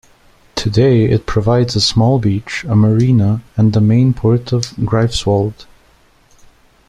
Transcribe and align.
Today 0.55 1.03
it 1.03 1.27
provides 1.27 1.75
a 1.75 1.79
small 1.79 2.17
beach, 2.17 2.63
a 2.67 2.75
marina 2.75 3.43
and 3.55 3.71
the 3.71 3.81
main 3.81 4.15
port 4.15 4.49
for 4.49 4.57
Greifswald. 4.61 5.67